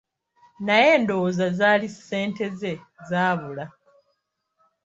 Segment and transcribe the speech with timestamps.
[0.65, 2.73] Naye ndowooza zaali ssente ze
[3.09, 3.65] zaabula.